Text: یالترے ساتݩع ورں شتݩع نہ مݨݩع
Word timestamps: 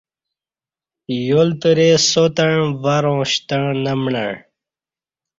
یالترے 1.27 1.89
ساتݩع 2.09 2.59
ورں 2.83 3.19
شتݩع 3.31 3.65
نہ 3.83 3.93
مݨݩع 4.01 4.33